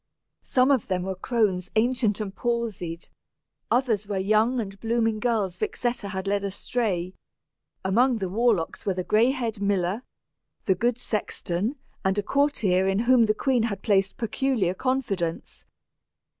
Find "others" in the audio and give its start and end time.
3.69-4.07